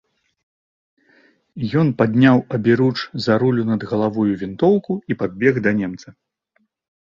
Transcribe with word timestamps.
Ён 1.81 1.87
падняў 1.99 2.37
аберуч 2.57 2.95
за 3.27 3.37
рулю 3.43 3.63
над 3.73 3.81
галавою 3.93 4.27
вінтоўку 4.45 4.93
і 5.13 5.19
падбег 5.21 5.61
да 5.69 5.77
немца. 5.85 6.07